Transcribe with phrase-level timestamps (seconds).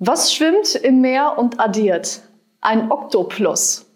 [0.00, 2.22] Was schwimmt im Meer und addiert?
[2.60, 3.87] Ein Oktoplus.